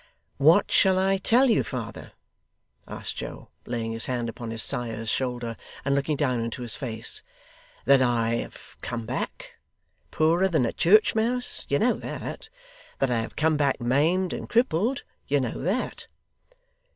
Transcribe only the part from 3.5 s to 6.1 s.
laying his hand upon his sire's shoulder, and